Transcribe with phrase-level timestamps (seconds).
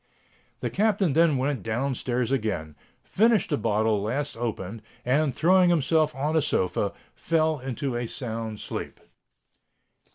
[0.61, 6.15] The Captain then went down stairs again, finished the bottle last opened, and, throwing himself
[6.15, 8.99] on a sofa, fell into a sound sleep.